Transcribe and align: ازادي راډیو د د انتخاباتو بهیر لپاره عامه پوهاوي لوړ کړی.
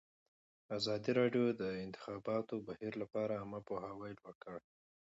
ازادي 0.77 1.11
راډیو 1.19 1.45
د 1.53 1.55
د 1.61 1.63
انتخاباتو 1.85 2.55
بهیر 2.67 2.93
لپاره 3.01 3.33
عامه 3.39 3.59
پوهاوي 3.67 4.11
لوړ 4.19 4.35
کړی. 4.43 4.63